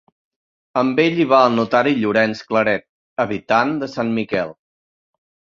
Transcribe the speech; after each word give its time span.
Amb 0.81 1.01
ell 1.03 1.19
hi 1.19 1.27
va 1.33 1.41
el 1.49 1.53
notari 1.57 1.93
Llorenç 1.99 2.41
Claret, 2.53 2.87
habitant 3.27 3.77
de 3.85 3.91
Sant 3.97 4.11
Miquel. 4.19 4.57